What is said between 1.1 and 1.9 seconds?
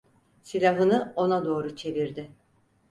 ona doğru